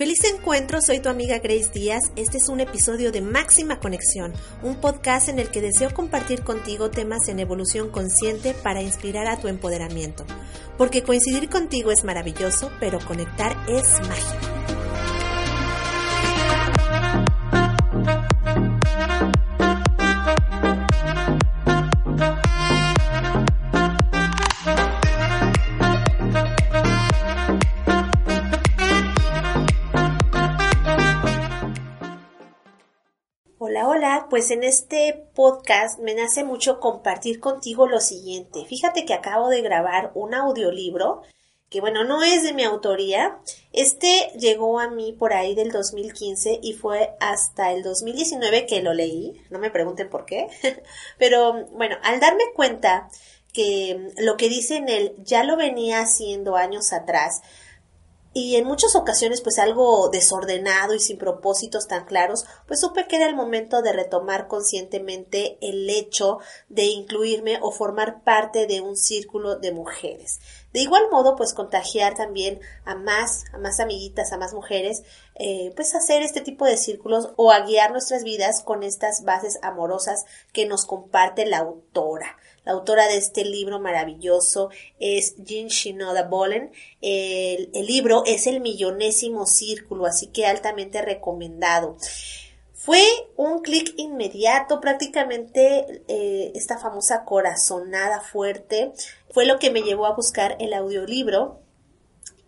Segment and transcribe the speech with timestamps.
[0.00, 2.00] Feliz encuentro, soy tu amiga Grace Díaz.
[2.16, 6.90] Este es un episodio de Máxima Conexión, un podcast en el que deseo compartir contigo
[6.90, 10.24] temas en evolución consciente para inspirar a tu empoderamiento.
[10.78, 14.49] Porque coincidir contigo es maravilloso, pero conectar es mágico.
[33.72, 38.64] Hola, pues en este podcast me nace mucho compartir contigo lo siguiente.
[38.64, 41.22] Fíjate que acabo de grabar un audiolibro
[41.68, 43.38] que bueno, no es de mi autoría.
[43.72, 48.92] Este llegó a mí por ahí del 2015 y fue hasta el 2019 que lo
[48.92, 49.40] leí.
[49.50, 50.48] No me pregunten por qué.
[51.18, 53.08] Pero bueno, al darme cuenta
[53.52, 57.40] que lo que dice en él ya lo venía haciendo años atrás,
[58.32, 63.16] y en muchas ocasiones pues algo desordenado y sin propósitos tan claros, pues supe que
[63.16, 68.96] era el momento de retomar conscientemente el hecho de incluirme o formar parte de un
[68.96, 70.40] círculo de mujeres.
[70.72, 75.02] De igual modo, pues contagiar también a más, a más amiguitas, a más mujeres,
[75.40, 79.58] eh, pues hacer este tipo de círculos o a guiar nuestras vidas con estas bases
[79.62, 82.36] amorosas que nos comparte la autora.
[82.64, 86.72] La autora de este libro maravilloso es Jean Shinoda Bolen.
[87.00, 91.96] El, el libro es el millonésimo círculo, así que altamente recomendado.
[92.74, 93.02] Fue
[93.36, 98.92] un clic inmediato, prácticamente eh, esta famosa corazonada fuerte
[99.30, 101.59] fue lo que me llevó a buscar el audiolibro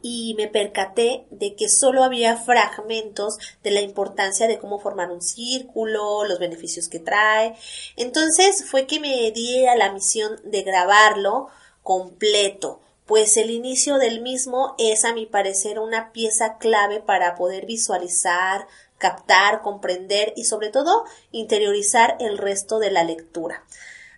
[0.03, 5.23] y me percaté de que solo había fragmentos de la importancia de cómo formar un
[5.23, 7.55] círculo, los beneficios que trae.
[7.97, 11.49] Entonces fue que me di a la misión de grabarlo
[11.83, 17.67] completo, pues el inicio del mismo es a mi parecer una pieza clave para poder
[17.67, 18.67] visualizar,
[18.99, 23.65] captar, comprender y sobre todo interiorizar el resto de la lectura.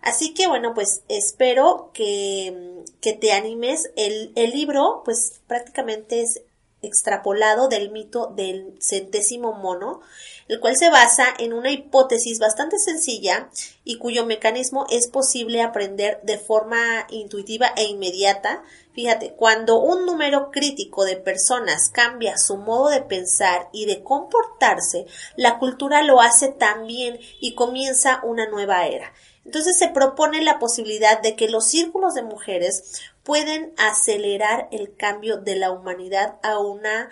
[0.05, 3.91] Así que bueno, pues espero que, que te animes.
[3.97, 6.43] El, el libro, pues prácticamente es
[6.83, 10.03] extrapolado del mito del centésimo mono,
[10.49, 13.49] el cual se basa en una hipótesis bastante sencilla
[13.83, 18.63] y cuyo mecanismo es posible aprender de forma intuitiva e inmediata.
[18.93, 25.07] Fíjate, cuando un número crítico de personas cambia su modo de pensar y de comportarse,
[25.37, 29.15] la cultura lo hace también y comienza una nueva era.
[29.45, 35.37] Entonces se propone la posibilidad de que los círculos de mujeres pueden acelerar el cambio
[35.39, 37.11] de la humanidad a una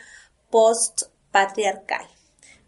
[0.51, 2.07] post-patriarcal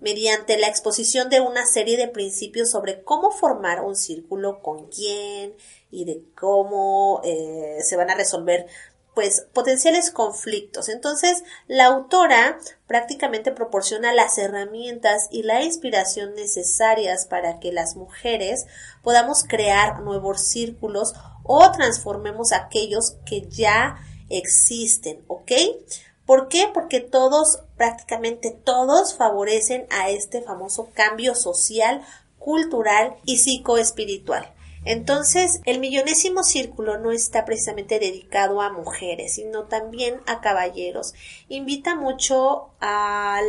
[0.00, 5.54] mediante la exposición de una serie de principios sobre cómo formar un círculo, con quién
[5.91, 8.66] y de cómo eh, se van a resolver
[9.14, 10.88] pues potenciales conflictos.
[10.88, 18.66] Entonces, la autora prácticamente proporciona las herramientas y la inspiración necesarias para que las mujeres
[19.02, 21.14] podamos crear nuevos círculos
[21.44, 23.98] o transformemos aquellos que ya
[24.30, 25.52] existen, ¿ok?
[26.26, 26.69] ¿Por qué?
[26.72, 32.02] Porque todos, prácticamente todos, favorecen a este famoso cambio social,
[32.38, 34.53] cultural y psicoespiritual.
[34.84, 41.14] Entonces, el millonésimo círculo no está precisamente dedicado a mujeres, sino también a caballeros.
[41.48, 43.46] Invita mucho al,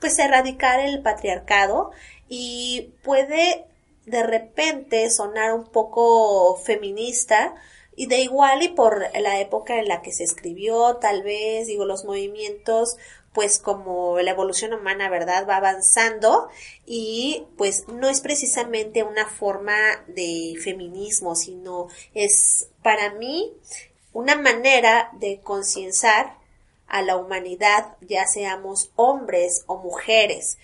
[0.00, 1.90] pues, erradicar el patriarcado
[2.28, 3.66] y puede
[4.06, 7.54] de repente sonar un poco feminista,
[7.94, 11.84] y de igual y por la época en la que se escribió, tal vez, digo,
[11.84, 12.96] los movimientos
[13.32, 15.46] pues como la evolución humana, ¿verdad?
[15.48, 16.48] Va avanzando
[16.86, 19.76] y pues no es precisamente una forma
[20.06, 23.52] de feminismo, sino es para mí
[24.12, 26.36] una manera de concienciar
[26.86, 30.58] a la humanidad, ya seamos hombres o mujeres.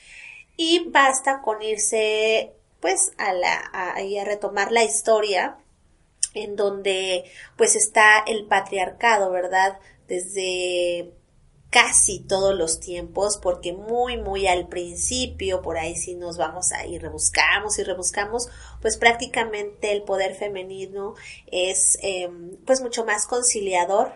[0.56, 5.56] Y basta con irse pues a la a, a retomar la historia
[6.34, 7.24] en donde
[7.56, 9.78] pues está el patriarcado, ¿verdad?
[10.06, 11.10] Desde
[11.70, 16.86] casi todos los tiempos, porque muy, muy al principio, por ahí si nos vamos a
[16.86, 18.48] ir, rebuscamos y rebuscamos,
[18.80, 21.14] pues prácticamente el poder femenino
[21.46, 24.12] es em, pues mucho más conciliador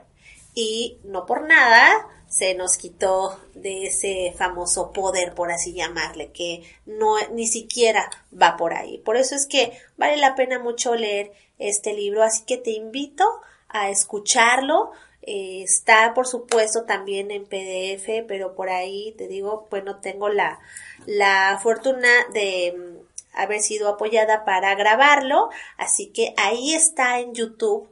[0.54, 6.62] y no por nada se nos quitó de ese famoso poder, por así llamarle, que
[6.86, 8.96] no ni siquiera va por ahí.
[8.98, 13.24] Por eso es que vale la pena mucho leer este libro, así que te invito
[13.68, 20.00] a escucharlo, eh, está, por supuesto, también en PDF, pero por ahí te digo, bueno,
[20.00, 20.60] tengo la,
[21.06, 25.48] la fortuna de mm, haber sido apoyada para grabarlo,
[25.78, 27.88] así que ahí está en YouTube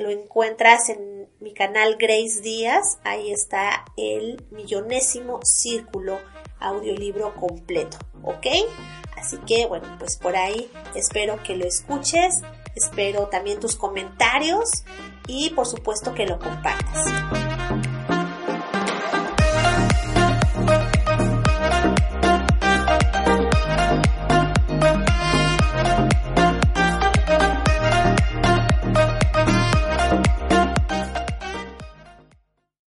[0.00, 6.18] lo encuentras en mi canal Grace Díaz, ahí está el millonésimo círculo
[6.58, 8.46] audiolibro completo, ¿ok?
[9.16, 12.40] Así que bueno, pues por ahí espero que lo escuches,
[12.74, 14.84] espero también tus comentarios
[15.26, 17.43] y por supuesto que lo compartas.